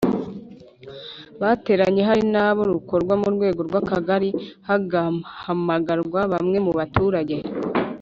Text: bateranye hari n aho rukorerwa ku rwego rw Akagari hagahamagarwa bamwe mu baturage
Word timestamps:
bateranye 1.41 2.01
hari 2.09 2.23
n 2.33 2.35
aho 2.43 2.59
rukorerwa 2.71 3.15
ku 3.23 3.29
rwego 3.35 3.59
rw 3.67 3.75
Akagari 3.81 4.29
hagahamagarwa 4.67 6.19
bamwe 6.33 6.57
mu 6.67 6.71
baturage 6.79 7.35